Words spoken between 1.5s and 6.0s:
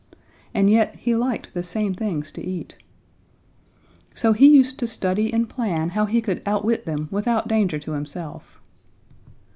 the same things to eat. "So he used to study and plan